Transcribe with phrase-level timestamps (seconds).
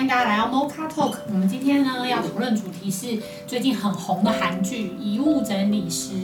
[0.00, 1.18] 欢迎大家来到 Mocha Talk。
[1.28, 6.14] 我们今天呢要讨论主题是最近很红的韩剧《遗物整理师》。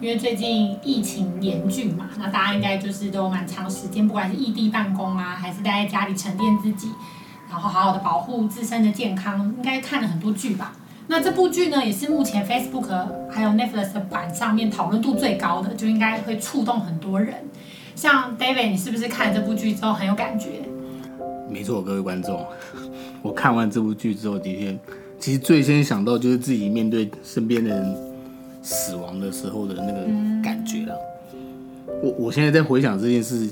[0.00, 6.90] 因为最近疫情严峻嘛，那大家应该就是都蛮长时间，不管是异地办公啊，还是待在家里沉淀自己，
[7.48, 10.72] 然后好好的保护自身的健康，应该看了很多剧吧。
[11.06, 12.88] 那这部剧呢，也是目前 Facebook
[13.30, 17.48] 还有 Netflix 的版上面讨论度最高的，就应该会触动很多人。
[17.94, 20.62] 像 David，你是不是看了这部剧之后很有感觉？
[21.48, 22.44] 没错，各位观众。
[23.24, 24.78] 我看完这部剧之后，的确，
[25.18, 27.96] 其实最先想到就是自己面对身边的人
[28.62, 30.02] 死亡的时候的那个
[30.42, 30.94] 感觉了。
[32.02, 33.48] 我我现在在回想这件事，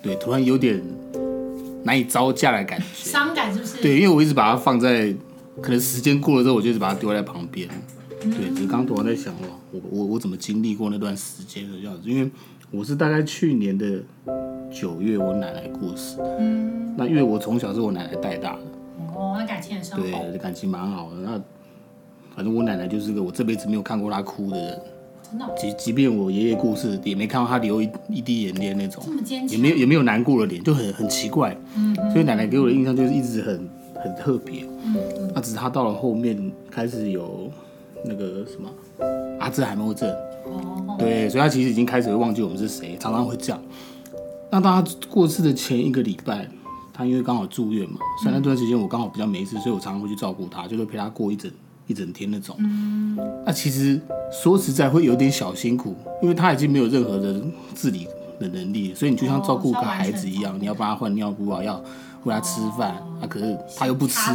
[0.00, 0.80] 对，突然有点
[1.82, 3.82] 难以招架的感觉，伤感是不是？
[3.82, 5.12] 对，因为我一直把它放在，
[5.60, 7.68] 可能时间过了之后，我就一直把它丢在旁边。
[8.20, 9.34] 对，只是刚刚突然在想，
[9.72, 12.08] 我我我怎么经历过那段时间的样子？
[12.08, 12.30] 因为
[12.70, 14.00] 我是大概去年的。
[14.70, 16.18] 九月，我奶奶过世。
[16.38, 18.60] 嗯，那因为我从小是我奶奶带大的。
[19.14, 20.02] 哦，那感情很深厚。
[20.04, 21.16] 对，感情蛮好的。
[21.16, 21.40] 那
[22.34, 24.80] 反正我奶奶就是个我这辈子没有看过她哭的人。
[25.28, 25.46] 真的。
[25.58, 29.02] 即即便我爷爷过世，也没看到她流一一滴眼泪那种。
[29.04, 29.48] 这么坚强。
[29.48, 31.56] 也没有也没有难过的脸，就很很奇怪。
[31.76, 31.94] 嗯。
[32.12, 34.64] 所以奶奶给我的印象就是一直很很特别。
[34.84, 35.30] 嗯。
[35.34, 37.50] 那只是她到了后面开始有
[38.04, 38.70] 那个什么
[39.40, 40.08] 阿兹海默症。
[40.44, 40.96] 哦。
[40.98, 43.60] 对，所以她其实已经开始会忘记我们是谁，常常会这样。
[44.52, 46.48] 那他过世的前一个礼拜，
[46.92, 51.50] 他因为刚好住院嘛，所以那段时间我刚好比较没事，所以我常常会去照顾他，就是陪他过一整
[51.86, 52.56] 一整天那种。
[52.58, 53.16] 嗯。
[53.46, 54.00] 那其实
[54.42, 57.40] 说实在会有点小辛苦，因为他已经没有任何的
[57.74, 58.08] 自理
[58.40, 61.80] 的能力，所以你就像照顾个孩子一样，你要帮他换尿布啊，要
[62.24, 64.32] 喂他吃饭，那可是他又不吃，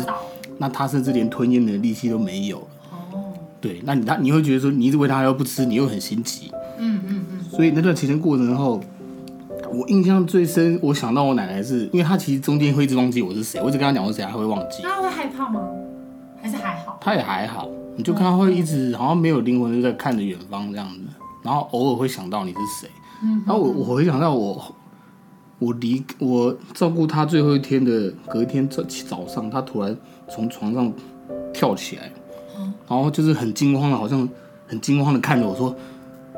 [0.58, 2.68] 那他甚至连吞咽的力气都没有了。
[3.12, 3.34] 哦。
[3.60, 6.52] 对，那你他你会觉得说你一直喂他又不吃，你又很心急。
[6.78, 7.44] 嗯嗯嗯。
[7.50, 8.82] 所以那段期间过程后。
[9.76, 14.82] 我印象最深，我想到我奶奶是，因为她其实中间会一直忘记我是谁，我一直跟她讲我是谁，她会忘记。
[14.84, 15.62] 那她会害怕吗？
[16.42, 16.98] 还是还好？
[17.02, 21.02] 她也还好，你就看她会一直好像没有灵魂，就在看着远方这样子，
[21.44, 22.90] 然后偶尔会想到你是谁。
[23.22, 23.44] 嗯。
[23.46, 24.64] 然后我我回想到我，
[25.60, 29.96] 我离我照顾她最后一天的隔一天早早上，她突然
[30.30, 30.92] 从床上
[31.54, 32.10] 跳起来，
[32.88, 34.28] 然后就是很惊慌的，好像
[34.68, 35.76] 很惊慌的看着我说。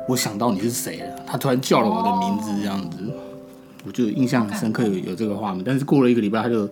[0.08, 2.96] 我想到你是谁了，他突然叫了我的名字，这样子，
[3.88, 5.64] 我就印象很深刻，有有这个画面。
[5.64, 6.68] 但是过了一个礼拜，他就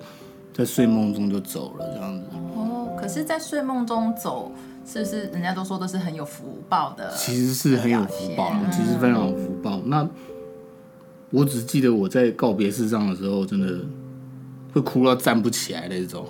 [0.53, 2.25] 在睡梦中就走了，这样子。
[2.54, 4.53] 哦，可是，在睡梦中走，
[4.87, 7.10] 是不是人家都说都是很有福报的？
[7.16, 9.81] 其实是很有福报，其实非常有福报。
[9.87, 10.06] 那
[11.31, 13.78] 我只记得我在告别式上的时候，真的
[14.75, 16.26] 会哭到站不起来那种。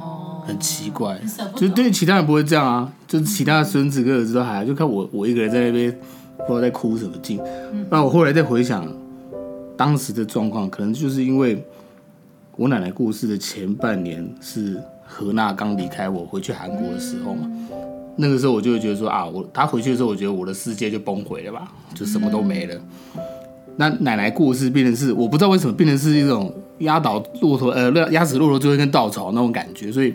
[0.00, 1.20] 哦，很奇怪，
[1.54, 5.96] 就对其他人不会这样啊，就是其他的孙子跟儿子都还，就看我我一个人在那边。
[6.36, 7.40] 不知道在哭什么劲，
[7.88, 8.84] 那我后来再回想
[9.76, 11.64] 当时的状况，可能就是因为
[12.56, 17.50] 我奶奶过世的前半年是何娜刚离开我回去韩国的时候嘛，
[18.16, 22.80] 那个时候我就会觉得说啊，我她回去的时候，我觉得我的世界就崩毁了吧，就什么都没了。
[23.76, 30.14] 那奶奶过世变成是我不知道为什么变成是一种压倒骆驼呃压死骆驼最后一根稻草那种感觉，所以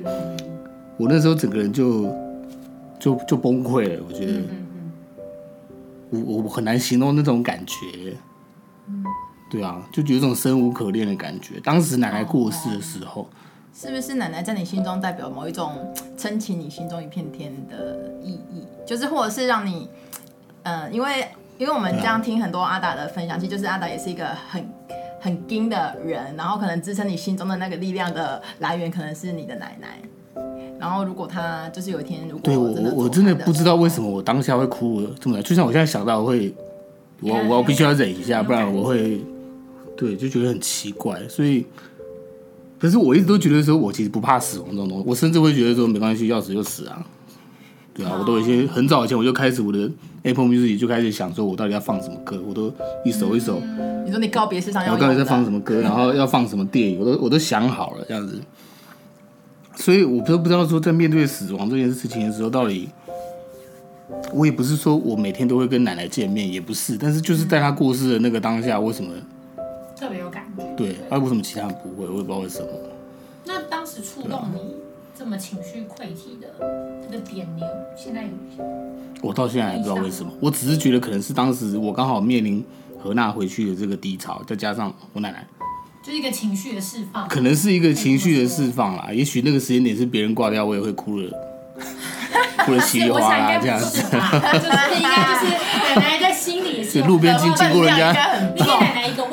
[0.98, 2.04] 我那时候整个人就
[3.00, 4.34] 就就崩溃了，我觉得。
[6.12, 7.86] 我我很难形容那种感觉，
[8.88, 9.04] 嗯，
[9.50, 11.60] 对啊，就觉得这种生无可恋的感觉。
[11.62, 13.28] 当时奶奶过世的时候，
[13.74, 15.72] 是不是奶奶在你心中代表某一种
[16.18, 18.64] 撑起你心中一片天的意义？
[18.86, 19.90] 就是或者是让你，
[20.64, 21.28] 呃，因为
[21.58, 24.64] 因为我们这样听很多阿达的分享，其实就是阿达也是一个很
[25.20, 30.00] 很硬的人，然后可能支撑你心中的那个力量的来源，可能是你的奶奶。
[30.80, 36.56] 然后，如果他就是有一天，如果对我我我真的不知道为什么我当下会哭这么来，就像我现在想到我会，
[37.20, 39.20] 我我必须要忍一下，不然我会，
[40.00, 41.28] 对，就觉得很奇怪。
[41.28, 41.66] 所以，
[42.80, 47.06] 可是我一直都觉得说，我其实不怕死亡这种东西，我甚至会觉得说，没关系，要死就死啊。
[47.94, 49.92] 对啊，我都已经很早以前我就开始我的
[50.24, 52.74] Apple Music 就开始想说，我到底要放什么歌，我都
[53.04, 53.62] 一首一首。
[54.06, 58.40] 你说你告别世上要，我到底在放什么歌，然后要放什么电影，我都我都想好了这样子。
[59.76, 62.88] 所以我都不知道说，在面对死亡这件事情的时候，到底
[64.34, 69.12] 我也不是说我每天都会跟奶奶见面，也不是，但是就是在她过世的那个当下，为什么
[70.00, 70.64] 特别有感觉？
[70.78, 72.08] 对，啊，为什么其他人不会？
[72.08, 72.68] 我也不知道为什么。
[73.44, 74.76] 那当时触动你
[75.18, 76.48] 这么情绪溃堤的
[77.04, 77.62] 这个点，你
[77.98, 78.30] 现在有？
[79.22, 82.64] 我到现在还不知道为什么，我只是觉得可能是当时我刚好面临
[82.98, 85.46] 何娜回去的这个低潮，再加上我奶奶，
[86.02, 89.10] 就是一个情绪的释放，可能是一个情绪的释放啦。
[89.12, 91.30] 也许那个时间点是别人挂掉，我也会哭了，
[92.66, 94.02] 哭了稀里哗啦这样子。
[94.02, 94.16] 就是
[94.96, 98.14] 应该就是奶奶在心里是，路边经经过人家，
[98.56, 99.26] 你给奶奶一个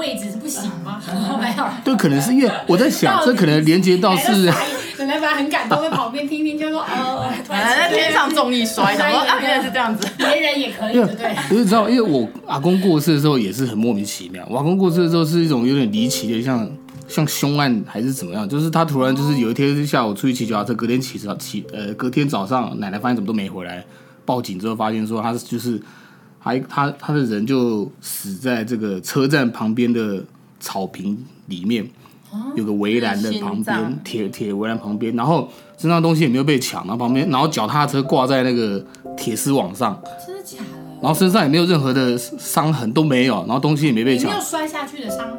[0.46, 1.02] 不行吗？
[1.40, 1.64] 没有。
[1.84, 4.52] 对，可能是因为我在想，这可能连接到是。
[4.98, 11.37] 奶奶本来很感动，在旁边听听，就说哦， 奶奶在天上重力摔，然后啊，原来是这样子，别人也可以，对不对？
[11.48, 14.46] 不是知道，因为我阿公过世的时候也是很莫名其妙。
[14.48, 16.66] 我阿公过世的时候是一种有点离奇的，像
[17.06, 18.48] 像凶案还是怎么样？
[18.48, 23.84] 就是他突然就是有一天下午出去骑脚踏车，隔天起早起呃，隔天早上奶奶发现怎么都没回来，
[24.25, 25.78] 报警之后发现说他就是
[26.38, 30.25] 还他他的人就死在这个车站旁边的
[30.61, 31.88] 草坪里面。
[32.55, 35.49] 有个围栏的旁边，铁铁围栏旁边，然后
[35.79, 38.85] 身上东西也没有被抢，然后旁边，然后脚踏车挂在那个
[39.17, 40.99] 铁丝网上，真的假的？
[41.00, 44.31] 然后身上也没有任何的伤痕，都没有，然后东西也没被抢。
[44.31, 45.38] 没有摔下去的伤，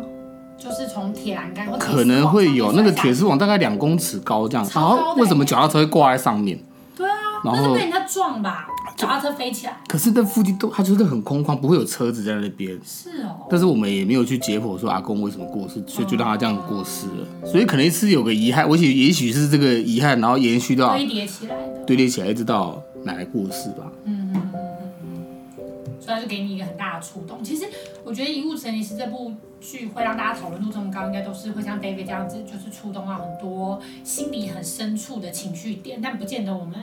[0.57, 6.57] 就是从铁栏杆可能会有那个铁丝网大概两公尺高这样，然后为什么脚踏车会挂在上面？
[6.95, 8.67] 对啊，然后是被人家撞吧。
[8.97, 12.77] 脚踏车飞起来，可是那附近都，它就是很空旷，不会有车子在那边。
[12.83, 13.45] 是哦。
[13.47, 17.47] 但是我们也没有去解剖说阿公为什么过世，所以就让他这样过世了。
[17.47, 23.91] 所以可能是有个遗憾，我想也许是这个遗憾，然后延续到堆叠起来的，堆叠起来一直到奶奶过世吧。
[24.05, 25.61] 嗯嗯嗯嗯嗯。
[26.01, 27.43] 所以他就给你一个很大的触动。
[27.43, 27.65] 其实
[28.03, 36.77] 我觉得《遗物整理师》这部剧会让大家讨论度这么高，应该都是会像 David 这样子，就是触动到很多心里很深处的情绪点，但不见得我们。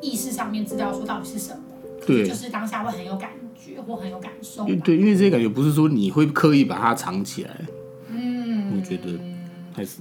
[0.00, 1.60] 意识上面知道说到底是什么，
[2.06, 4.64] 对，就是当下会很有感觉或很有感受。
[4.84, 7.56] 对，因为这些感觉不是说你会刻意把它藏起来。
[8.08, 9.18] 嗯，我觉得
[9.74, 9.98] 还是。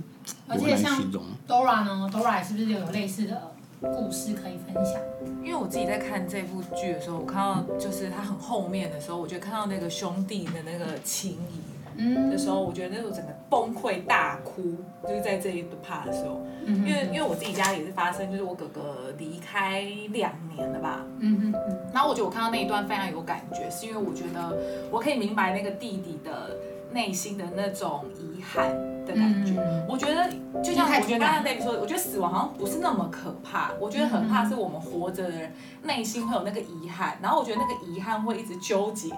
[0.47, 1.01] 而且像
[1.47, 3.51] Dora 呢，Dora 是不是有类似的
[3.81, 5.01] 故事可以分享？
[5.43, 11.78] 因为我自己在看这部剧的时候，我看到就是他很后面的时候，我觉得看到那个兄弟的那个情谊。
[11.99, 14.75] 嗯，的时候，我觉得那时候整个崩溃大哭，
[15.07, 19.81] 就是在这一趴的时候，因为因为我自己家也是发生，就是我哥哥离开
[20.11, 21.53] 两年了吧，嗯嗯，
[21.93, 24.57] 然后我觉得我看到那一段非常有感觉，是因为我觉得
[24.89, 26.55] 我可以明白那个弟弟的
[26.93, 28.69] 内心的那种遗憾
[29.05, 29.53] 的感觉。
[29.87, 30.29] 我觉得
[30.63, 35.51] 就像我觉得刚刚 David 说的，我觉得死亡好像不是那么可怕，我觉得很怕是我们活着的人
[35.83, 39.09] 内心会有那个遗憾，然后我觉得那个遗憾会一直纠结。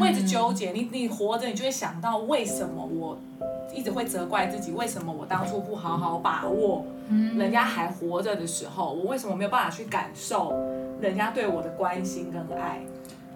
[0.00, 3.18] 会一直纠结，你你活着，你就会想到为什么我
[3.74, 6.84] 一直会责怪自己，为什么我当初不好好把握，
[7.36, 10.52] 人家还活着的时候，我为什么没有办法去感受
[11.00, 12.80] 人家对我的关心跟爱？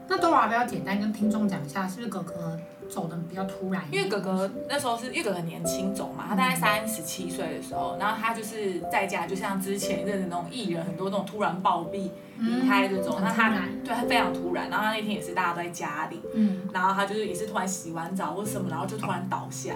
[0.09, 3.83] 那 Dora 不要简单跟听众讲一下，是不是哥哥走的比较突然？
[3.91, 12.11] 因为哥哥那时候是因为哥哥年轻走嘛，他大概三十七岁的时候，然后他就是在家，就像之前认识那种艺人，很多那种突然暴毙。
[12.39, 13.49] 离开这种，那他
[13.83, 19.73] 对他非常突然，然后他那天也是大家都在家里，嗯，然后他就是也是突然洗完澡或什么，然后就突然倒下，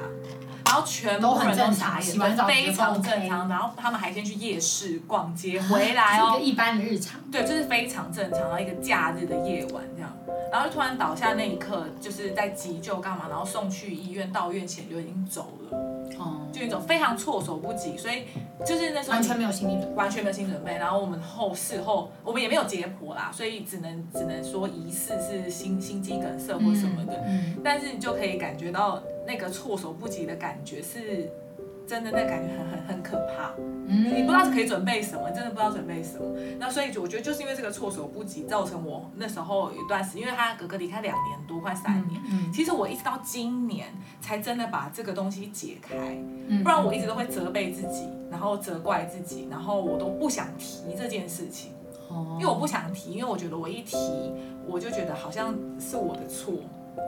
[0.66, 10.14] 然后全部人都傻眼，非常正常，然后他们还先去夜市逛街回来 哦，一般的日常，对，就是非常正常的一个假日的夜晚这样，
[10.50, 15.78] 然后就突然倒下那一刻，就是在急救干嘛，然后送去医院，到院前就已经走了。
[16.18, 18.24] 哦，就一种非常措手不及，所以
[18.66, 20.72] 就是那时候完全没有心理准备，完全没有心理准备。
[20.72, 27.14] 然后我们后事后我们也没有解剖啦，所以只能只能说疑似是心心肌梗塞或什么的。
[27.26, 31.30] 嗯，但是你就可以感觉到那个措手不及的感觉是。
[31.90, 33.50] 真的那感觉很很很可怕，
[33.88, 36.24] 嗯，你不知道可以准备什么，真的不知道准备什么。
[36.56, 43.88] 那所以我觉得就是因为这个措手不及，造成我那时候有一段时间，因为他哥哥离开两年多，快三年，嗯，其实我一直到今年
[44.20, 46.16] 才真的把这个东西解开，
[46.62, 51.72] 不然我一直都会责备自己，然后责怪自己，然后我都不想提这件事情，
[52.08, 53.96] 哦，因为我不想提，因为我觉得我一提，
[54.64, 56.54] 我就觉得好像是我的错。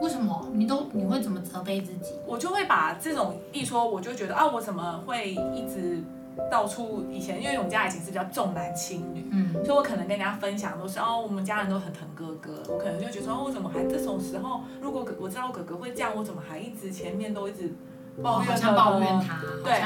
[0.01, 2.13] 为什么你都你会怎么责备自己？
[2.25, 6.03] 我就会把这种一说，我就觉得啊，我怎么会一直
[6.51, 17.73] 到处以前，因为我们家以前是比较重男轻女，嗯，所以我可能跟人家分享都是哦，我们家人都很疼哥哥，我可能就觉得说，哦，我怎么还这种时候，如果我知道我哥哥会这样，我怎么还一直前面都一直
[18.21, 19.81] 抱怨他，抱怨他，对，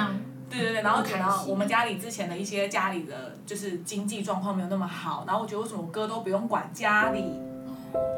[0.49, 7.25] 对对对，然后可能我们家里之前的一些家里的就是经济状况没有那么好，然后我觉得为什么我哥都不用管家里。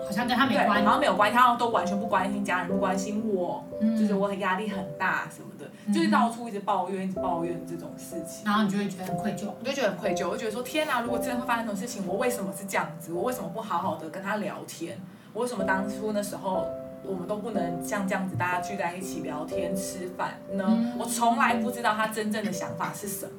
[0.06, 13.14] 好像跟他没关系，好像没有关系，他都完全不关心家人，不关心我，嗯、就是我很压力很大什么的，嗯、就是到处一直抱怨，一直抱怨这种事情，然后你就会觉得很愧疚，我就觉得很愧疚，我就觉得说天哪，如果真的会发生这种事情，我为什么是这样子？
[13.14, 14.98] 我为什么不好好的跟他聊天？
[15.32, 16.66] 我为什么当初那时候
[17.04, 20.66] 我们都不能像这样子大家聚在一起聊天吃饭呢？
[20.68, 23.32] 嗯、我从来不知道他真正的想法是什么。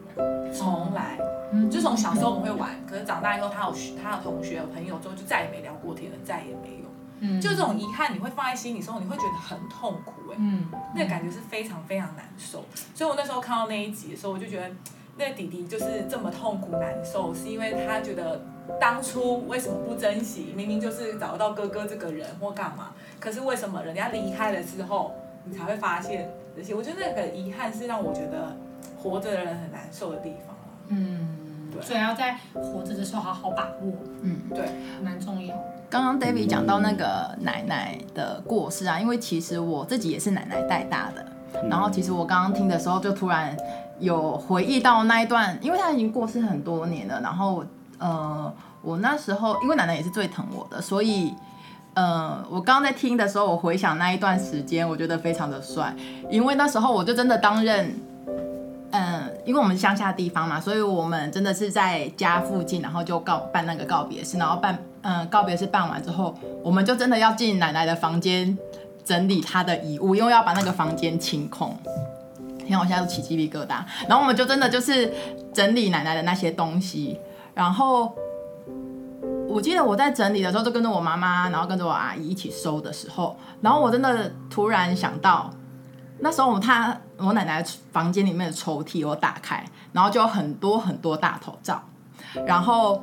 [0.52, 1.18] 从来，
[1.52, 6.90] 嗯，就从小时候我们会玩，可是长大以后他有他的同学有朋友之后就再也没聊过天了，再也没有。
[7.20, 12.64] 嗯，就这种遗憾你会放在心里时候，你会觉得很痛苦哎，嗯，那个感觉是非常非常难受。
[12.94, 14.70] 所以我那时候看到那一集的时候，我就觉得
[15.16, 18.42] 那个弟弟就是这么痛苦难受，是因为他觉得
[18.78, 20.52] 当初为什么不珍惜？
[20.54, 26.74] 明明就是找得到哥哥这个人或干嘛，可是为什么人家离开了之后，你才会发现这些？
[26.74, 28.56] 我觉得那个遗憾是让我觉得
[29.02, 30.56] 活着的人很难受的地方。
[30.88, 33.92] 嗯，对，所以要在活着的时候好好把握。
[34.22, 34.68] 嗯，对，
[35.02, 35.56] 蛮重要。
[35.88, 41.24] 刚刚 David 讲到那个奶奶的过世啊，因为其实我自己也是奶奶带大的，
[41.68, 43.56] 然后其实我刚刚听的时候就突然
[43.98, 47.64] 有回忆到那一段，因为她已经过世很多年了，然后
[48.00, 48.52] 呃，
[48.82, 51.32] 我那时候因为奶奶也是最疼我的，所以
[51.94, 55.94] 呃，我刚刚在听的时候，我回想那一段时间，我觉得非常的帅，
[56.28, 57.94] 因为那时候我就真的担任。
[58.92, 68.58] 嗯，因为我们乡下地方嘛，所以我们真的是在家附近，然后就告办那个告别式，然后办嗯告别式办完之后，我们就真的要进奶奶的房间
[69.04, 71.78] 整理她的遗物，因为要把那个房间清空。
[72.66, 73.84] 天啊，我现在都起鸡皮疙瘩。
[74.08, 75.12] 然后我们就真的就是
[75.54, 77.16] 整理奶奶的那些东西，
[77.54, 78.14] 然后
[79.48, 85.50] 我记得我在整理的时候，就跟着我妈妈，然后跟着我阿姨一起收的时候，然后我真的突然想到。
[86.22, 91.82] 那时候我他我奶奶房间里面的抽屉我打开，然后就有很多很多大头照，
[92.46, 93.02] 然后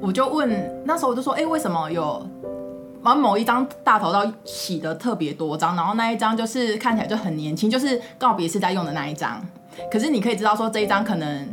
[0.00, 2.28] 我就问，那时候我就说，哎、为什么有
[3.00, 9.40] 把某一张大头照洗的特别多张，然后那一张就是看起来就很年轻，就是告别式在用的那一张，
[9.92, 11.48] 可是你可以知道说这一张可能，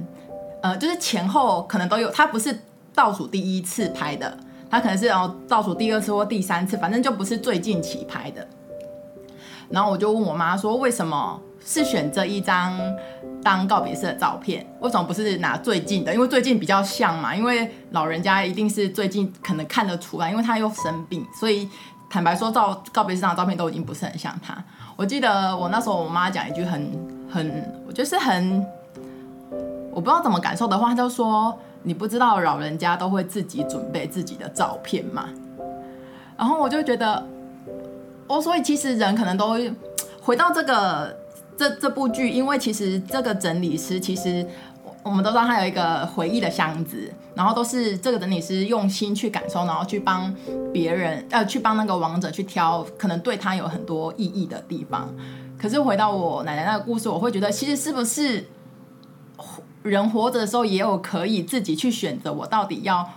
[0.62, 2.58] 呃，就是前后可能都有，他不是
[2.94, 4.38] 倒数第一次拍的，
[4.70, 8.48] 他可能是哦倒数第二次或第三次，反正就不是最近期拍的。
[9.70, 12.78] 然后我就问我妈说，为什么是选这一张
[13.44, 14.66] 当告别式的照片？
[14.80, 16.14] 为什么不是拿最近的？
[16.14, 17.36] 因为最近比较像嘛。
[17.36, 21.70] 因为老人家一定是最近可能看得出来，因为他又生病，所以
[22.10, 24.58] 坦白说，照告别式上的照片都已经不是很像他。
[24.96, 26.92] 我记得我那时候我妈讲一句很
[27.32, 28.66] 很，我就是很，
[29.92, 35.30] 我不知道怎么感受的话，他就说，你不知道老人家都会自己准备自己的照片吗？
[36.38, 37.26] 然后我就觉得。
[38.32, 39.58] 哦，所以其实人可能都
[40.22, 41.18] 回到这个
[41.58, 44.46] 这这部剧，因为其实这个整理师，其实
[45.02, 50.32] 我们都知道他有一个回忆的箱子，然后都是这个整理师用心去感受，然后去帮
[50.72, 55.12] 别人，呃，去帮那个亡者去挑，可能对他有很多意义的地方。
[55.60, 58.46] 可是回到我奶奶那个故事，我会觉得，其实是不是
[59.84, 63.08] 人活着的时候，也有可以自己去选择，我到底要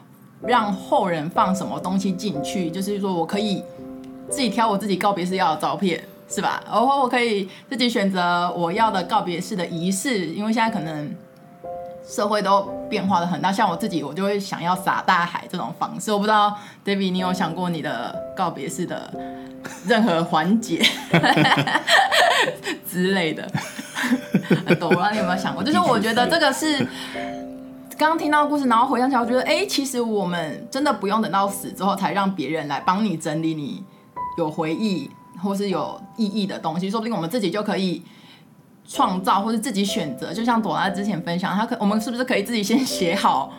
[0.42, 3.62] 让后人放什么东西进去，就是说我可以。
[4.30, 6.62] 自己挑我自己告别式要的照片，是吧？
[6.64, 11.14] 然后我可以自己选择我要的告别式的仪式，因为现在可能
[12.08, 13.52] 社会都变化的很大。
[13.52, 16.10] 像我自己，我就会想要撒大海这种方式。
[16.10, 19.12] 我不知道 David，你有想过你的告别式的
[19.86, 20.82] 任何环节
[22.90, 23.46] 之类的？
[24.80, 25.62] 懂了，你有没有想过？
[25.62, 26.78] 就是我觉得这个是
[27.98, 33.84] 刚刚听到故事，然后回想起来，我觉得哎，其实我们真的不用等到死之后才让别人来帮你整理你。
[34.38, 35.10] 有回忆
[35.42, 38.02] 或是有意义的东西，说不定我们自己就可以
[38.88, 40.32] 创造，或是自己选择。
[40.32, 43.52] 就像朵拉之前分享，她可 我们是不是可以自己先写好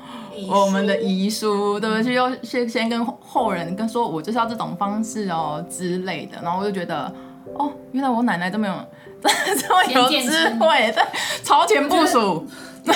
[0.49, 2.03] 我们的遗书，书对不对？
[2.03, 6.41] 就要先先跟后人跟说，我就是要这种方式哦之类的。
[6.41, 7.13] 然后我就觉得，
[7.55, 8.73] 哦，原来我奶奶这么有
[9.21, 11.03] 这么有智慧，对，
[11.43, 12.47] 超前部署。
[12.85, 12.93] 对，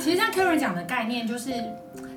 [0.00, 1.52] 其实像 Karen 讲的概念，就是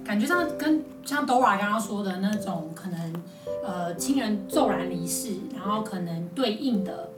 [0.05, 3.13] 感觉上跟像 Dora 刚刚说的那种可能。
[3.61, 7.09] 呃，亲人骤然离世，然后可能对应的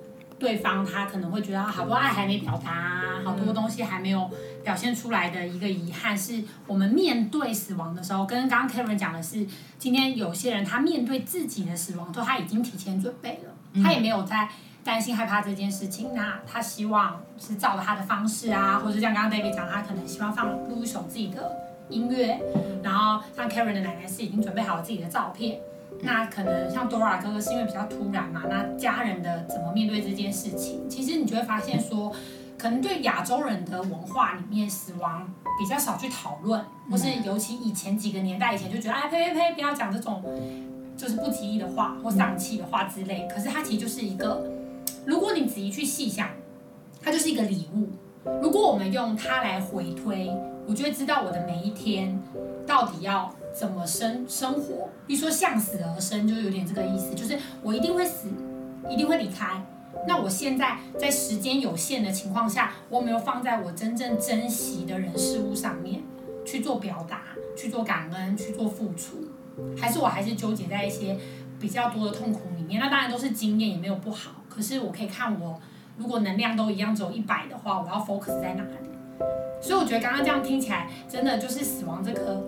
[0.41, 4.27] 对方，他可能会觉得好多爱还没表达，好多东西还没有
[4.63, 9.45] 表现出来的一个遗憾，是我们面对死亡的时候，跟刚刚 Karen 讲的是，
[9.77, 14.49] 今天有些人他面对自己的死亡，说他已经提前准备了，他也没有在
[14.83, 21.55] 担心害怕这件事情，那他希望是照着他的方式啊，或者像刚刚 David 讲，他可能希望放录一首自己的
[21.87, 22.41] 音乐，
[22.81, 25.59] 然后像 Karen 的奶奶是已经准备好了自己的照片。
[25.99, 30.89] 那可能像 Dora 哥哥是因为比较突然嘛，那家人的怎么面对这件事情？
[30.89, 32.11] 其实你就会发现说，
[32.57, 40.23] 可能对亚洲人的文化里面，死亡比较少去讨论，或是尤其以前几个年代以前就觉得，哎呸呸呸，不要讲这种
[40.97, 43.27] 就是不吉利的话或丧气的话之类。
[43.31, 44.43] 可是它其实就是一个，
[45.05, 46.29] 如果你仔细去细想，
[46.99, 47.89] 它就是一个礼物。
[48.41, 50.31] 如果我们用它来回推，
[50.67, 52.19] 我就会知道我的每一天
[52.65, 53.31] 到底要。
[53.53, 54.89] 怎么生生活？
[55.05, 58.27] 比如说向死而生，就有点这个意思，就是我一定会死，
[58.89, 59.63] 一定会离开。
[60.07, 66.01] 那我现在在时间有限的情况下，我没有放在我真正珍惜的人事物上面
[66.45, 67.21] 去做表达、
[67.57, 69.27] 去做感恩、去做付出，
[69.77, 71.17] 还是我还是纠结在一些
[71.59, 72.79] 比较多的痛苦里面？
[72.79, 74.31] 那当然都是经验，也没有不好。
[74.49, 75.59] 可是我可以看我，
[75.97, 78.89] 如果能量都一样，只有一百的话，我要 focus 在哪里？
[79.61, 82.43] 所以我觉得刚刚这样听起来，真的就是死亡这个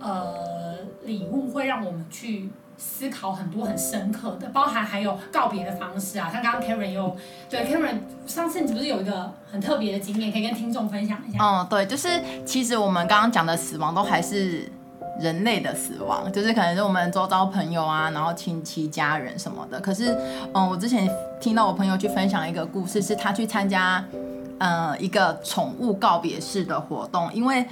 [0.00, 2.50] 呃礼物会让我们去。
[2.78, 7.16] 思考很多很深刻的，包含还有告别的方式啊，像刚刚 Karen 又
[7.48, 11.38] 对 Karen 上次你不是有一个很特别的经验，可以跟听众分享一下？
[11.42, 12.06] 嗯，对，就是
[12.44, 14.70] 其实我们刚刚讲的死亡都还是
[15.18, 19.80] 人类的死亡，就是可能是我们周遭朋友啊，然后亲戚家人什么的。
[19.80, 20.14] 可是，
[20.52, 21.08] 嗯，我之前
[21.40, 24.04] 听到我朋友去分享一个故事，是他去参加
[24.58, 27.64] 呃一个宠物告别式的活动，因为。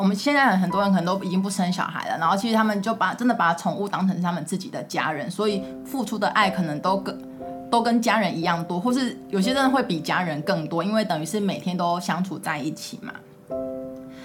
[0.00, 7.22] 我们现在很多人可能都已经不生小孩了，然后其实他们就把真的把宠物当成他们自己的家人，所以付出的爱可能都跟
[7.70, 13.12] 都跟家人一样多，或是有些真的会比家人更多，因为等于是每天都相处在一起嘛。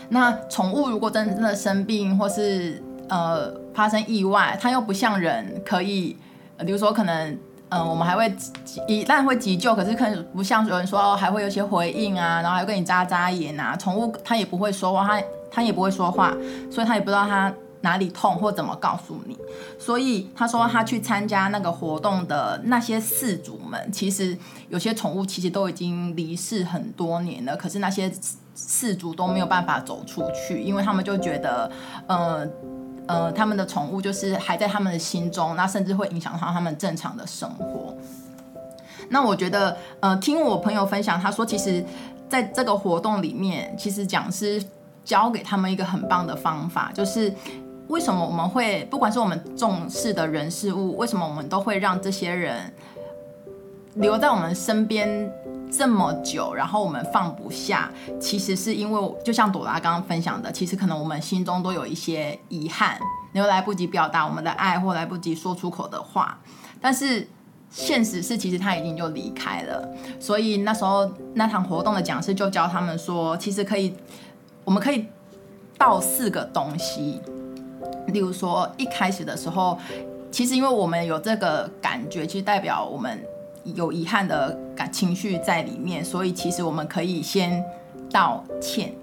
[0.07, 6.15] 那宠物如果真的真的生病或是呃发生意外，它又不像人可以，
[6.65, 7.37] 比如说可能。
[7.69, 8.31] 嗯，我们还会
[8.87, 13.75] 一旦会急救，可是可能不像有人说哦，还会有些回应啊，然后还会跟你眨眨眼啊。
[13.75, 15.19] 宠物它也不会说话，它
[15.55, 16.35] 他也不会说话，
[16.69, 19.37] 所以他也不知道他哪里痛或怎么告诉你。
[19.79, 28.11] 所以他说他去参加那个活动的那些饲主们，其实有些宠物其实都已经离世很多年了，可是那些
[28.55, 31.71] 饲主都没有办法走出去，因为他们就觉得，
[32.07, 32.45] 呃。
[33.07, 37.95] 呃，他们的宠物就是还在他们的心中，那甚至会影响到他们正常的生活。
[39.09, 41.85] 那我觉得，呃，听我朋友分享，他说，其实
[42.27, 44.59] 在这个活动里面，其实讲师
[45.05, 47.33] 教给他们一个很棒的方法，就是
[47.87, 52.73] 为什么我们会，不管是我们重视的人事物，为什么我们都会让这些人
[53.93, 55.31] 留在我们身边。
[55.77, 62.97] 这么久，然后我们放不下，其实是因为就像朵拉刚刚分享的，其实可能我们心中都有一些遗憾，
[63.33, 66.39] 又来不及表达我们的爱，或来不及说出口的话。
[66.79, 67.27] 但是
[67.69, 69.85] 现实是，其实他已经就离开了。
[70.17, 73.93] 所以那时候那场活动的讲师就教他们说，其实可以，
[74.65, 75.05] 我们可以
[75.77, 77.21] 倒四个东西，
[78.07, 79.79] 例如说一开始的时候，
[80.29, 83.17] 其实因为我们有这个感觉，其实代表我们。
[83.73, 87.65] 有遗憾的感情绪在里面，所以其实我们可以先
[88.11, 88.93] 道歉，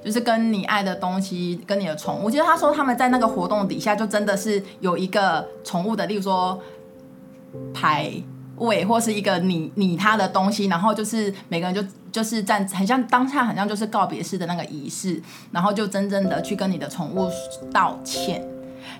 [0.00, 2.30] 就是跟你爱的东西，跟你的宠物。
[2.30, 6.56] 其实他说他们在那个活动底下，就真的是有一个宠物的，例如说
[7.74, 8.12] 牌
[8.58, 17.30] 尾，或是一个你你他的东西，然后就是每个人就就是站，很像当下，很像就是告别式的那个仪式，然后就真正的去跟你的宠物
[17.72, 18.42] 道歉，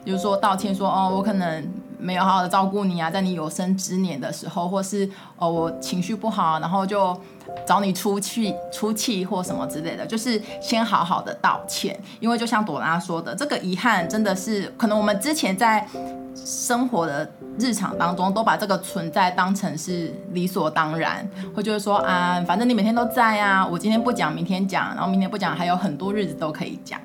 [0.04, 1.66] 比如说道歉说哦，我可能。
[1.98, 7.18] 没有好好的照顾你啊，在你有生之年的时候，或是哦我情绪不好，然后就
[7.66, 11.98] 找你出气出气或什么之类的，就是先好好的道歉。
[12.20, 15.86] 因为就像朵拉说的，这个遗憾真的是可能我们之前在
[16.34, 17.28] 生活的
[17.58, 27.00] 日常当中都把这个存在当成是理所当然，会觉得说啊，反正你每天都在啊，我今天不讲，明天讲，然后明天不讲，还有很多日子都可以讲。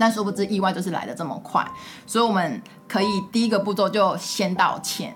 [0.00, 1.62] 但殊不知，意外就是来的这么快，
[2.06, 5.14] 所以我们可以第一个步骤就先道歉，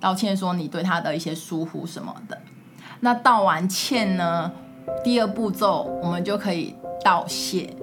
[0.00, 2.40] 道歉说你对他的一些疏忽什么的。
[3.00, 4.50] 那道完歉呢，
[5.04, 7.76] 第二步骤我们就可以道谢，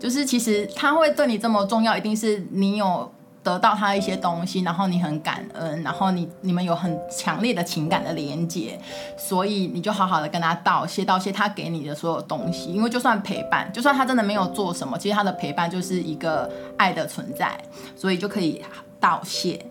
[0.00, 3.12] 就是其实他会对你这么重要，一定是你有。
[3.42, 8.78] 得到他一些东西，然后你很感恩，然后你你们有很强烈的情感的连接，
[9.18, 17.50] 所以你就好好的跟他道谢，道谢他给你的所有东西，因为就算陪伴，就算他真的没有做什么，其实他的陪伴就是一个爱的存在，
[17.96, 18.62] 所以就可以
[19.00, 19.66] 道谢。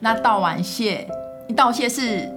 [0.00, 1.06] 那道完谢，
[1.54, 2.32] 道谢是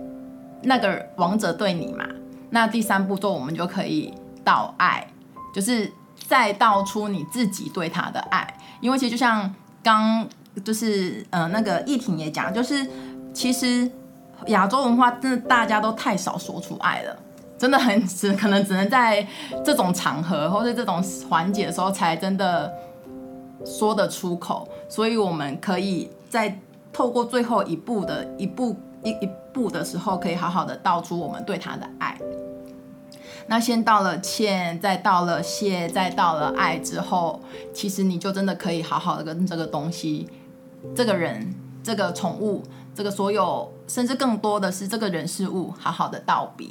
[0.63, 2.05] 那个王者对你嘛？
[2.49, 5.07] 那第三步骤我们就可以道爱，
[5.53, 5.89] 就是
[6.27, 10.27] 再道出你自己对他的爱，因为其实就像刚。
[10.63, 12.85] 就是呃，那个易婷也讲，就是
[13.33, 13.89] 其实
[14.47, 17.17] 亚洲文化真的大家都太少说出爱了，
[17.57, 19.25] 真的很只可能只能在
[19.63, 22.73] 这种场合或者这种环节的时候才真的
[23.65, 26.59] 说得出口，所以我们可以在
[26.93, 32.17] 透过最后一步的一步一一步的时候，可以好好的道出我们对他的爱。
[33.47, 37.39] 那先道了歉，再道了谢，再道了爱之后，
[37.73, 40.27] 其实你就真的可以好好的跟这个东西。
[40.93, 46.67] 这个人、这个宠物、这个所有，甚至更多的是这个人事物，好好的道别。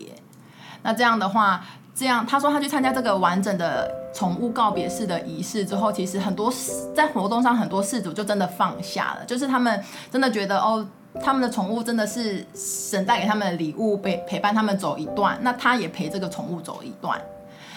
[0.83, 6.53] 那这样的话，这样他说他去参加这个完整的宠物告别式的仪式之后，其实很多
[6.95, 10.87] 在活动上很多事主就真的放下了，就是他们真的觉得哦，
[11.23, 17.21] 他们的宠物真的是神带给他们的礼物，陪陪伴他们走一段，那他也陪这个宠物走一段。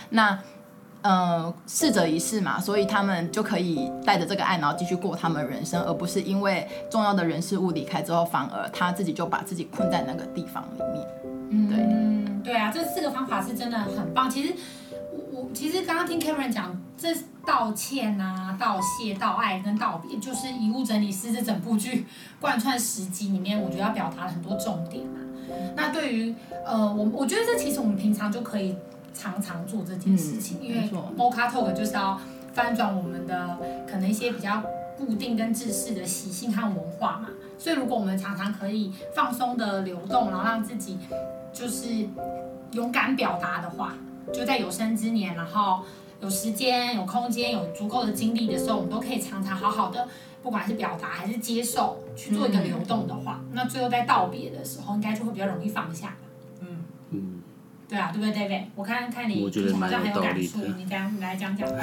[0.10, 0.38] 那
[1.04, 11.08] 呃，逝者已逝嘛，所以他们就可以带着这个爱，然后继续过他们人生，而不是因为重要的人事物离开之后，反而他自己就把自己困在那个地方里面。
[11.70, 14.30] 对，嗯，对啊，这四个方法是真的很棒。
[14.30, 14.54] 其实
[15.14, 22.06] 我我其实刚刚听 Karen 讲，这道歉啊、道谢、道爱跟道别，就是遗物整理师这整部剧
[22.42, 25.24] 贯穿十集里面，我觉得要表达了很多重点啊。
[25.76, 28.76] 那对于呃，我我觉得这其实我们平常就可以。
[29.18, 32.20] 常常做这件事情，嗯、因为 Mocha Talk 就是要
[32.54, 33.58] 翻转我们的
[33.90, 34.62] 可能一些比较
[34.98, 37.30] 固定跟制式的习性和文化嘛。
[37.58, 41.00] 所以如果我们常常可以放松的流动，然后让自己
[41.52, 42.08] 就是
[42.74, 43.96] 勇敢表达的话，
[44.32, 45.84] 就在有生之年，然后
[46.22, 50.08] 有时间、有空间、有足够的精力的时候，我们都可以常常好好的，
[50.44, 56.16] 不管是表达还是接受，去做一个流动的话，嗯、那最后在道别的时候，应该就会比较容易放下。
[57.90, 58.64] 对啊，对不对，David？
[58.76, 59.42] 我看看你
[59.80, 61.68] 好像很有感触，你这样你来讲讲。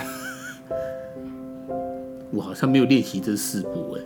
[2.30, 4.00] 我好像没有练习这四步哎，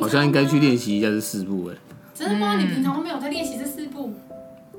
[0.00, 1.76] 好像应该去练习一下这四步哎。
[2.14, 2.56] 真的吗？
[2.56, 4.14] 你平常都没有在练习这四步？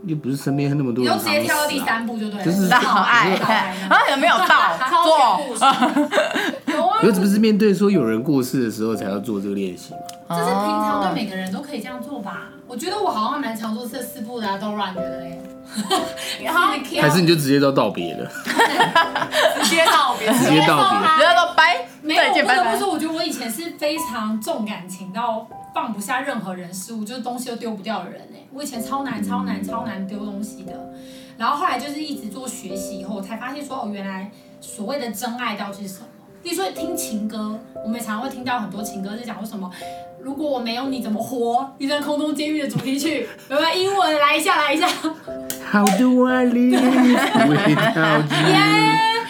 [0.05, 2.45] 又不是身边那么多人，你就直接跳到第三步就对了。
[2.45, 3.35] 就是好爱，
[3.91, 5.57] 啊，有没有到做？
[7.03, 9.99] 有，只不是面对说有人过世的时候才要做这个练习吗？
[10.29, 12.49] 这是平常对每个人都可以这样做吧？
[12.67, 15.41] 我觉得我好像蛮常做这四步的，都乱觉得嘞。
[16.99, 18.27] 还是你就直接都道别了？
[19.63, 21.85] 直接道别，直接道别，直接说拜。
[22.01, 28.39] 没有，不得不说，我觉得我以前是非常重感情到放不下任何人事物，就是东西都丢不掉的人哎。
[28.51, 30.73] 我以前超难、超难、超难丢东西的。
[31.37, 36.07] 然后后来就是一直做学习以后，我才发现说哦，原来所谓的真爱到底是什么？
[36.41, 39.69] 比如说听情歌，我们常常会听到很多情歌是讲说什么。
[40.21, 41.69] 如果我没有你怎么活？
[41.77, 44.19] 一段空中监狱的主题曲，有没有英文？
[44.19, 44.87] 来一下，来一下。
[45.71, 46.79] How do I live
[47.47, 48.49] without you？
[48.49, 48.55] 耶！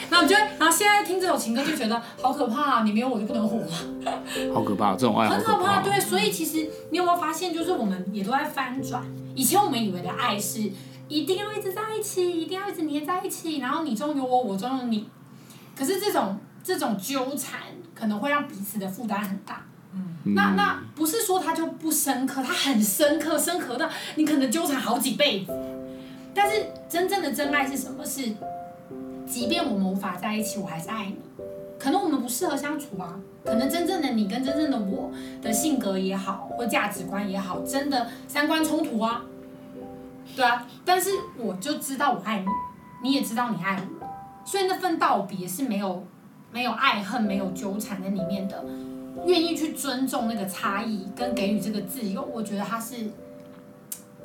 [0.09, 2.83] 然后我觉得，然后现在听这首情歌就觉得好可怕啊！
[2.83, 3.59] 你没有我就不能活。
[4.53, 5.81] 好可怕，这种爱很可怕。
[5.81, 9.03] 对，所以其实你有没有发现，就是我们也都在翻转。
[9.35, 10.61] 以前我们以为的爱是
[11.07, 15.07] 一定要一直在一起，一定要一直黏在一起，然后你中有我，我中有你。
[15.77, 16.37] 可是这种
[16.69, 17.59] 这种纠缠，
[17.95, 19.65] 可能会让彼此的负担很大。
[20.23, 25.51] 那那不是说他就不深刻，他很深刻，深刻到你可能纠缠好几辈子。
[26.31, 28.05] 但是真正的真爱是什么？
[28.05, 28.35] 是，
[29.25, 31.15] 即便我们无法在一起，我还是爱你。
[31.79, 39.23] 可能我们不适合相处啊，可能真正的你跟真正的我的性格也好，或价值观也好，真的三观冲突啊。
[40.35, 42.45] 对啊，但是我就知道我爱你，
[43.01, 44.07] 你也知道你爱我，
[44.45, 46.05] 所以那份道别是没有
[46.51, 48.63] 没有爱恨，没有纠缠在里面的。
[49.25, 52.95] 愿意去尊重那个差异，跟给予这个自由，我觉得它是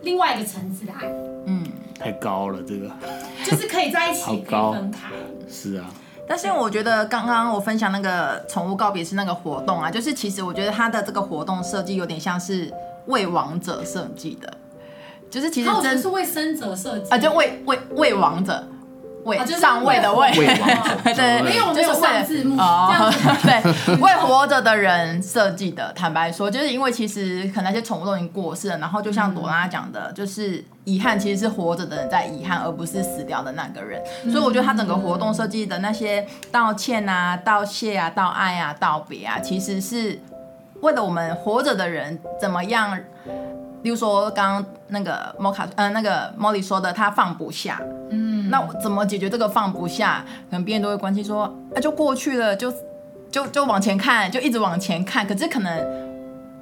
[0.02, 1.06] 另外一个层次的爱。
[1.46, 1.66] 嗯，
[1.98, 2.88] 太高了，这个
[3.44, 5.10] 就是可以在一起，可以分开。
[5.48, 5.86] 是啊，
[6.28, 12.72] 但是我觉得刚刚我分享那个宠物告别式那个活动啊，就是其实我觉得它的这个活动设计有点像是
[13.06, 14.56] 为亡者设计的，
[15.28, 18.64] 就是其实真是为生者设计啊，就为为为亡者。
[19.24, 20.30] 位上位的位，
[21.14, 23.10] 对，没有没有上字幕，哦，
[23.42, 25.92] 对，为 活着的人设计的。
[25.94, 34.00] 坦白说，就是因为其实可能那些宠物都已经过世了，然后就像朵拉讲的，就是遗憾其实是活着的人在遗憾，而不是死掉的那个人。
[34.30, 40.20] 所以我觉得他整个活动设计的那些道歉啊、道谢啊、道爱啊、道别啊，其实是
[40.80, 42.98] 为了我们活着的人怎么样。
[43.82, 47.78] 比如说刚刚那个莫卡，呃，那个 Molly 说的，他放不下。
[48.10, 50.24] 嗯，那怎么解决这个放不下？
[50.50, 52.72] 可能别人都会关心说，啊，就过去了，就
[53.30, 55.26] 就就往前看，就一直往前看。
[55.26, 55.86] 可是可能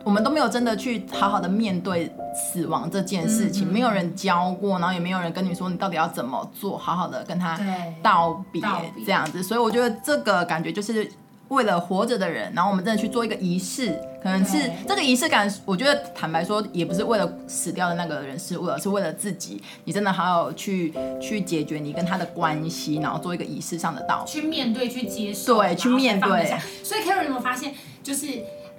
[0.05, 7.59] 我们都没有真的去好好的面对死亡这件事情，嗯、没有人教过，然后也没有人跟你说你到底要怎么做，好好的跟他
[8.03, 8.63] 道别
[9.05, 9.43] 这样子。
[9.43, 11.11] 所以我觉得这个感觉就是。
[11.49, 15.53] 为了活着的人，然后我们真的去做一个仪式，可能是这个仪式感。
[15.65, 19.61] 我觉得坦白说，也不是为了死掉的那个人是为了，是为了自己。
[19.85, 26.55] 你真的好好去去解决你跟他的关系，然后做一个仪式上的道，去面对，去接受，对，去面对。
[26.85, 28.27] 所以 Karen 有没有发现，就是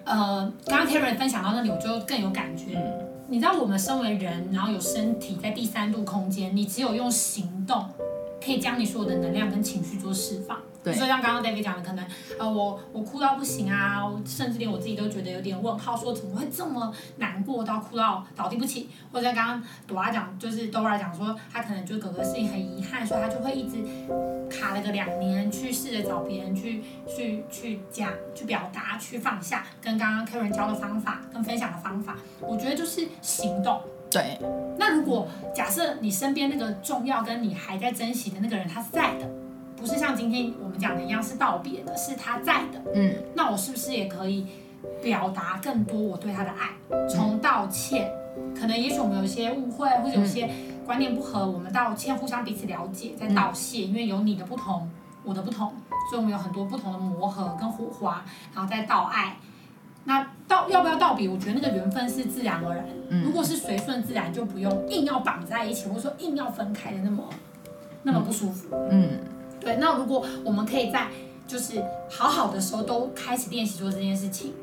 [0.05, 2.75] 呃，刚刚 Karen 分享到那里，我就更有感觉。
[2.75, 7.85] 嗯、你知道，我们身为人，然后有身体在第三度空间，你只有用行动
[8.43, 10.57] 可以将你所有的能量跟情绪做释放。
[10.83, 12.05] 对，所以像刚刚 David 讲的，可能
[12.37, 18.89] 呃我我哭到不行啊，甚至连我自己都觉得有点问号，说怎么会这么难过到哭到倒地不起？
[19.11, 23.77] 或者像刚刚朵拉讲，就是 Dora 讲说，他可能就是哥哥事情很遗憾，所以他就会一直
[24.49, 33.81] 卡了个两年，去试着找别人去去去讲、去表达、去放下，跟刚刚 Karen 教的方法跟分享的方法，我觉得就是行动。
[34.11, 34.37] 对，
[34.77, 39.27] 那如果假设你身边那个重要跟你还在珍惜的那个人他是在的，
[39.83, 44.47] 不是像今天我们讲的一样是道别的，是他在的，嗯，那我是不是也可以
[45.01, 46.69] 表达更多我对他的爱？
[47.09, 48.09] 从道歉，
[48.57, 50.49] 可能也许我们有一些误会，或者有些
[50.85, 54.89] 观念不合，我们道歉，互相彼此了解，再道谢，因为有你的不同，
[55.25, 55.73] 我的不同，
[56.09, 58.23] 所以我们有很多不同的磨合跟火花，
[58.55, 59.35] 然后再道爱。
[60.05, 61.27] 那道要不要道别？
[61.27, 62.85] 我觉得那个缘分是自然而然。
[63.21, 67.23] 如果是随顺自然，就不用硬要绑在一起，或者说硬要分开的那么
[68.03, 68.67] 那么不舒服。
[68.89, 69.19] 嗯，
[69.63, 69.77] 对。
[69.77, 71.07] 那如果我们可以在
[71.47, 74.53] 就是好好的时候都开始练习做这件事情，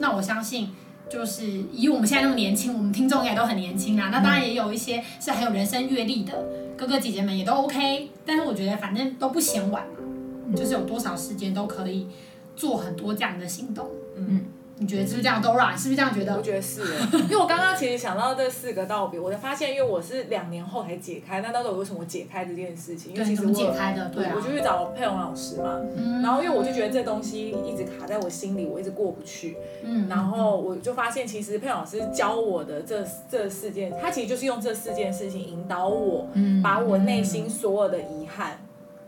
[0.00, 0.70] 那我相信
[1.08, 4.10] 就是以我们现在那么年轻，我们听众应该都很年轻啊。
[4.10, 6.44] 那当然也有一些是很有人生阅历的
[6.76, 8.10] 哥哥姐姐们也都 OK。
[8.24, 12.06] 但是我觉得反正都不嫌晚嘛，就是有多少时间都可以
[12.54, 13.86] 做很多这样的行动。
[14.16, 14.44] 嗯。
[14.78, 16.36] 你觉得是不是这样？Dora 是不是这样觉得？
[16.36, 16.82] 我觉得是，
[17.24, 21.40] 因为我刚刚其实想到这四个道别，我才发现，因为我是两年后才解开。
[21.40, 23.14] 那到底为什么解开这件事情？
[23.14, 25.80] 因为其实我解开的，对、啊、我就去找佩蓉老师嘛。
[25.96, 29.56] 嗯、然后因为我就觉得这东西一直卡在我心里，我一直过不去。
[29.82, 30.06] 嗯。
[30.08, 36.28] 然后我就发现，其实佩蓉老师教我的这这四件，他其实就是用这四件事情引导我，
[36.62, 38.58] 把我内心所有的遗憾。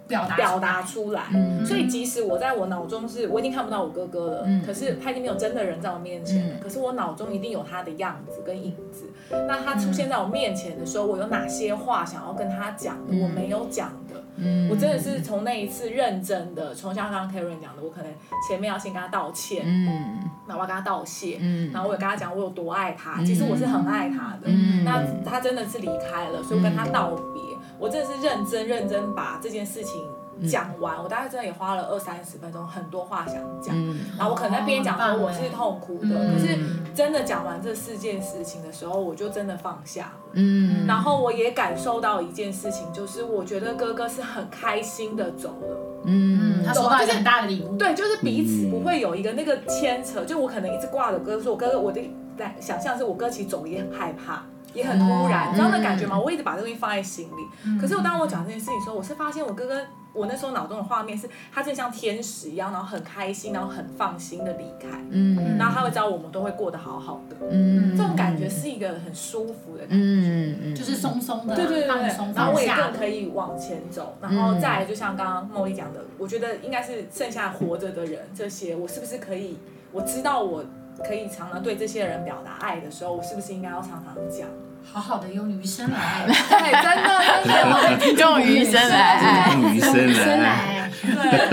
[0.08, 9.04] 表达表达出来，嗯、所以即使我在我脑中是我已经看不到我哥哥了，嗯、可是他已经没有真的人在我面前了，嗯、可是我脑中一定有他的样子跟影子。
[9.46, 14.24] 那他出现在我面前的时候，我有哪些话想要跟他讲，嗯、我没有讲的？
[14.40, 18.10] 嗯、我真的是从那一次认真的，从像刚刚 Karen 讲的，我可能
[18.48, 27.47] 前面要先跟他道歉，嗯，然后我要跟他道谢，嗯，然后我也跟他讲我有多爱他，其实我是很爱他的，嗯，那他真的是离开了，所以我跟他道别。
[27.78, 30.04] 我真的是认真认真把这件事情
[30.48, 33.74] 讲完，嗯、我大概真的也花了二三十分钟，很多话想讲。
[33.74, 36.58] 嗯、然后我可能在边讲说我是痛苦的，嗯、可是
[36.94, 40.12] 真的讲完这四件事情的时候，我就真的放下了。
[40.34, 40.86] 嗯。
[40.86, 45.76] 然后我也感受到一件事情，就是我觉得哥哥是很开心的走了。
[46.04, 46.64] 嗯。
[46.64, 47.76] 他收到很大的礼物。
[47.76, 52.00] 对，就是彼此不会有一个那个牵扯，就我可能一直挂着哥哥，说我哥哥，我的
[52.36, 54.44] 在想象是我哥其实走也很害怕。
[54.78, 56.18] 也很突然，你知道那感觉吗？
[56.18, 57.78] 我一直把这东西放在心里。
[57.80, 64.88] 可是我当我讲这件事情的时候，我是发现我哥哥，我那时候脑中的画面是，他就像天使一样，然后很开心，然后很放心的离开。
[65.10, 67.36] 嗯，然后他会知道我们都会过得好好的。
[67.50, 69.96] 嗯，这种感觉是一个很舒服的感觉。
[69.96, 74.16] 嗯，就是松松的，对对对，放松，然后我也更可以往前走。
[74.20, 79.58] 然后再来，就像刚刚茉莉讲的，我觉得应该是剩下活着的人，这些我是不是可以？
[79.90, 80.62] 我知道我
[81.02, 84.46] 可以常常对这些人表达爱的时候，我是不是应该要常常讲？
[84.90, 89.80] 好好的用余生来爱， 对，真的，用余生来爱，用余
[90.14, 91.48] 生来爱，对，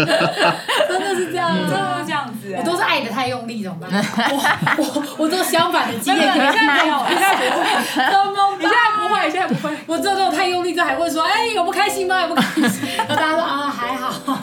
[0.88, 3.92] 真的是这样，真的是这样子，我都是爱的太用力，怎么办？
[4.30, 8.56] 我我 我做相反的经验，你现在没有，你现在不会，怎么？
[8.58, 12.22] 你现在不会，现在不会，我做这种太用力，就还会说，哎，有不开心吗？
[12.22, 12.88] 有不开心？
[12.98, 14.40] 然后大家说啊，还好，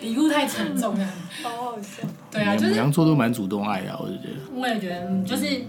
[0.00, 1.06] 礼物太沉重了，
[1.42, 2.06] 好好笑。
[2.30, 5.64] 对啊，就是梁做都蛮主动爱的，我就觉得，我也觉得，就是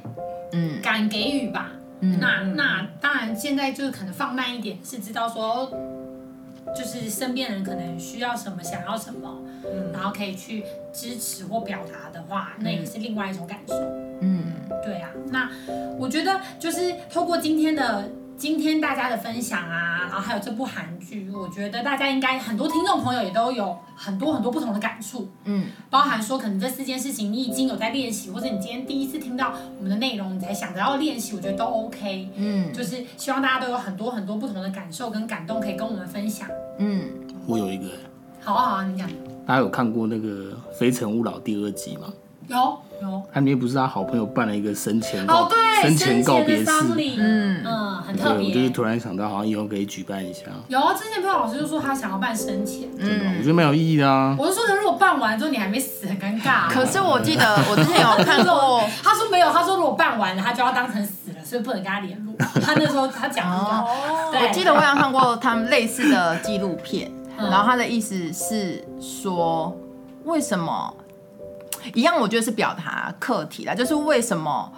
[0.51, 1.67] 嗯，敢给予吧。
[2.01, 5.71] 那那当然，现在就是可能放慢一点，是知道说，
[6.75, 13.73] 就是身边人可能需要什么，想要什么，嗯，然后可以去支持或表达的话，那也是另外一种感受。
[14.21, 14.45] 嗯，
[14.84, 15.10] 对啊。
[15.31, 15.49] 那
[15.97, 18.10] 我觉得就是透过今天的。
[18.38, 37.04] 今天大家的分享啊，然后还有这部韩剧，我觉得大家应该很多听众朋友也都有很多很多不同的感触，嗯，包含说可能这四件事情你已经有在练习，或者你今天第一次听到我们的内容，你才想着要练习，我觉得都 OK，嗯，就是希望大家都有很多很多不同的感受跟感动可以跟我们分享，嗯，
[37.48, 37.86] 我有一个，
[38.41, 39.10] 好啊好啊，你讲，
[39.45, 40.28] 大家有看过那个
[40.78, 42.12] 《非诚勿扰》第二集吗？
[42.47, 45.49] 有有，他里面不是他好朋友办了一个生前告
[45.81, 46.71] 生前告别式，
[47.17, 48.47] 嗯嗯，很特别。
[48.47, 50.43] 我就是突然想到，好像以后可以举办一下。
[50.67, 54.36] 有啊，之前佩老师就说他想要办生前，嗯，我觉得蛮有意义的啊。
[54.39, 56.69] 我就说，如果办完之后你还没死，很尴尬。
[56.69, 62.34] 可是我记得我之前有看过，他说没有，他说如果办完了，他就要当成死了，所以不能跟他联络。
[62.62, 69.75] 他那时候他讲的，我记得我有看过他们类似的纪录片，然后他的意思是说，
[70.23, 70.93] 为什么？
[71.93, 74.71] 一样，我觉得是表达课题啦，就是为什么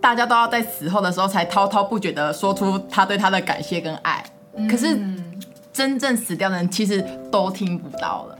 [0.00, 4.24] 大家都要在死后的时候才滔滔不绝的说出他对他的感谢跟爱，
[4.70, 4.98] 可是
[5.72, 8.38] 真正死掉的人其实都听不到了。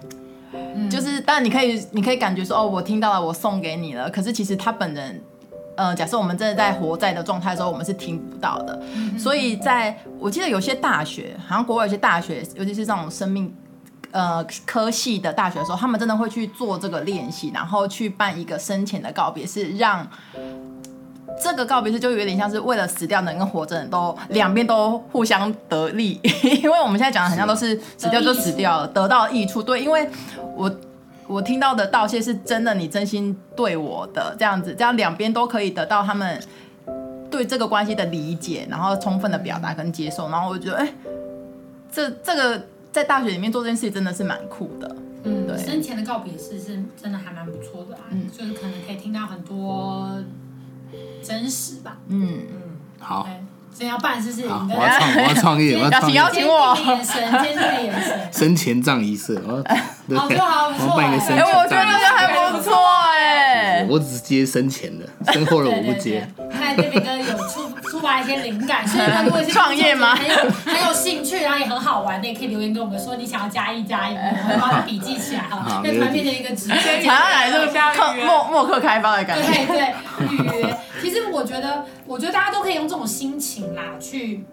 [0.52, 4.09] 嗯、就是当然你可以你可以感觉说哦，我听到了，我送给你了。
[4.09, 5.20] 可是其实他本人，
[5.76, 8.81] 呃，假设我们真的在活在的状态的时候，我们是听不到的。
[8.94, 13.55] 嗯、所以在我记得有些大学，好像国外有些大学，尤其是这种生命
[14.10, 20.06] 呃科系的大学的时候，他们真的会去做这个练习，然后去办一个生前的告别是，让。
[21.42, 26.18] 这个告别式就有点像是为了死掉的人跟活着人都两边都互相得利，
[26.62, 29.62] 因为我们现在讲的很像都是死掉就死掉了，得到益处。
[29.62, 30.08] 对，因为
[30.54, 30.74] 我
[31.26, 36.40] 我听到的道谢是真的，你真心对我的这样子，这样两边都可以得到他们
[37.30, 40.30] 对这个关系的理解，然后充分的表达跟接受。
[40.30, 40.88] 然后我觉得，哎，
[41.92, 42.66] 这这个
[42.96, 44.96] 在大学里面做这件事真的是蛮酷的。
[45.24, 50.18] 嗯，对，生前的告别式是真的还蛮不错的啊，嗯，就是可能可以听到很多。
[51.22, 52.40] 真实吧，嗯。
[52.50, 52.59] 嗯，
[52.98, 53.28] 好，
[53.78, 54.46] 真要办是不是？
[54.46, 59.62] 我要创，我要创业， 我要创业，邀请我，眼神，坚定的眼神，生前葬仪社， 我
[60.14, 62.72] 要，好，好，不错，哎，我觉得这个还不错，
[63.14, 66.26] 哎，我只接生前的，身后的我不接。
[66.50, 67.65] 看这边哥有出
[67.96, 70.14] 出发一些灵感，所以 如果是创业吗？
[70.14, 80.76] 很有很有兴趣，然后也很好玩的，也可以留言跟我们说你想要加一加一，我们 把它笔记起来哈，在旁边的一个直接，好像来这个默默克开发的感觉，对对，预约。
[81.00, 84.44] 其实我觉得，我觉得大家都可以用这种心情啦，去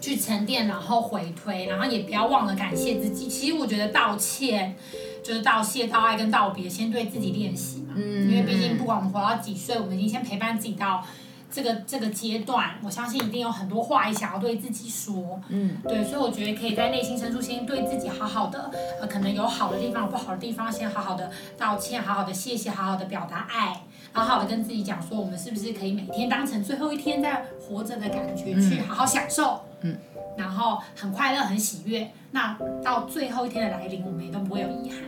[0.00, 3.26] 去沉淀，然后回推，然后也不要忘了感谢自己。
[3.26, 4.76] 其实我觉得道歉
[5.24, 7.94] 就是道谢、道爱跟道别，先对自己练习嘛。
[7.96, 8.30] 嗯。
[8.30, 11.02] 因为毕竟不管我们活到几岁，我们已经先陪伴自己到
[11.50, 15.40] 这个这个阶段，我相信一定有很多话也想要对自己说。
[15.48, 15.76] 嗯。
[15.84, 23.82] 对，所以我觉得可以在内心深处先对自己好好的，呃，可能有好的地方、有不好的地方，先好好的道歉，好好的谢谢，好好的表达爱。
[24.12, 29.94] 好好的跟自己讲说，我们是不是可以每天当成最后一天在活着的感觉去好好享受，嗯，
[30.38, 32.10] 然后很快乐很喜悦。
[32.30, 35.00] 那到最后一天的来临，我们也都不会有遗憾。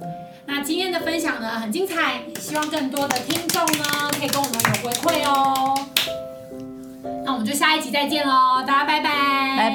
[0.00, 0.08] 嗯，
[0.46, 5.74] 那今天的分享呢很精彩，希望更多的听众呢可以跟我们有回馈哦。
[7.24, 9.00] 那我们就下一集再见喽，大家拜。
[9.00, 9.04] 拜，
[9.56, 9.70] 拜。
[9.70, 9.74] 拜，